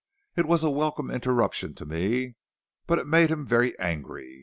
[0.35, 2.33] It was a welcome interruption to me,
[2.87, 4.39] but it made him very angry.